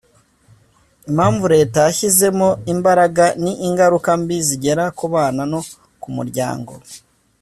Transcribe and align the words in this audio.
Impamvu 1.09 1.43
leta 1.55 1.77
yashyizemo 1.87 2.47
imbaraga 2.73 3.25
ni 3.43 3.53
ingaruka 3.67 4.09
mbi 4.21 4.37
zigera 4.47 4.83
ku 4.97 5.05
bana 5.13 5.41
no 5.51 5.59
ku 6.01 6.09
muryango 6.17 6.73